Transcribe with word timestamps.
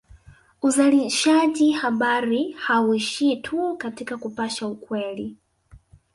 Uzalishaji 0.61 1.71
habari 1.71 2.51
hauishii 2.51 3.35
tu 3.37 3.75
katika 3.77 4.17
kupasha 4.17 4.67
ukweli 4.67 5.37